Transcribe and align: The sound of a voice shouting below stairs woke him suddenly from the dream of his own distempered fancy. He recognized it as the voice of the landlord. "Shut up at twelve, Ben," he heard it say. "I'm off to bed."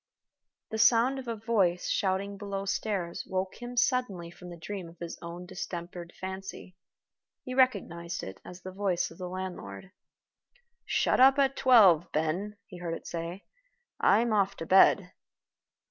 The 0.71 0.79
sound 0.79 1.19
of 1.19 1.27
a 1.27 1.35
voice 1.35 1.87
shouting 1.87 2.35
below 2.35 2.65
stairs 2.65 3.23
woke 3.27 3.61
him 3.61 3.77
suddenly 3.77 4.31
from 4.31 4.49
the 4.49 4.57
dream 4.57 4.89
of 4.89 4.97
his 4.97 5.15
own 5.21 5.45
distempered 5.45 6.11
fancy. 6.19 6.75
He 7.43 7.53
recognized 7.53 8.23
it 8.23 8.41
as 8.43 8.61
the 8.61 8.71
voice 8.71 9.11
of 9.11 9.19
the 9.19 9.29
landlord. 9.29 9.91
"Shut 10.87 11.19
up 11.19 11.37
at 11.37 11.55
twelve, 11.55 12.11
Ben," 12.13 12.57
he 12.65 12.79
heard 12.79 12.95
it 12.95 13.05
say. 13.05 13.45
"I'm 13.99 14.33
off 14.33 14.55
to 14.57 14.65
bed." 14.65 15.11